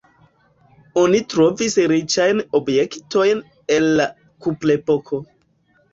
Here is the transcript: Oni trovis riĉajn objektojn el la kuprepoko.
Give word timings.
Oni 1.01 1.19
trovis 1.33 1.75
riĉajn 1.91 2.41
objektojn 2.61 3.45
el 3.77 3.89
la 4.01 4.09
kuprepoko. 4.47 5.25